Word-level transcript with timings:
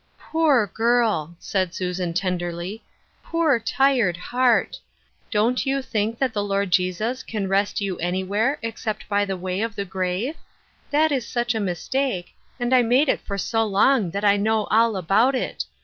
"Poor 0.31 0.65
girl!" 0.65 1.35
said 1.49 1.75
Susan, 1.75 2.11
tenderly." 2.11 2.81
Poor» 3.23 3.59
tired 3.59 4.17
heart. 4.17 4.79
Don't 5.29 5.63
you 5.63 5.79
think 5.79 6.17
that 6.17 6.33
the 6.33 6.43
Lord 6.43 6.71
Jesus 6.71 7.21
can 7.21 7.47
rest 7.47 7.81
you 7.81 7.97
anywhere 7.99 8.57
except 8.63 9.07
by 9.07 9.25
the 9.25 9.37
way 9.37 9.61
of 9.61 9.75
the 9.75 9.85
grave? 9.85 10.37
That 10.89 11.11
is 11.11 11.27
such 11.27 11.53
a 11.53 11.59
mistake, 11.59 12.33
and 12.59 12.73
I 12.73 12.81
made 12.81 13.09
it 13.09 13.21
for 13.21 13.37
so 13.37 13.63
long 13.63 14.09
that 14.09 14.25
I 14.25 14.37
know 14.37 14.63
all 14.71 14.95
about 14.97 15.35
it. 15.35 15.65